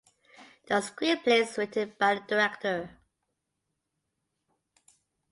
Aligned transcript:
The 0.67 0.81
screenplay 0.81 1.43
is 1.47 1.55
written 1.59 1.93
by 1.99 2.15
the 2.15 2.21
director. 2.21 2.89